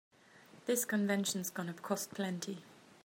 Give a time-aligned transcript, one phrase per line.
[0.65, 2.63] This convention's gonna cost plenty.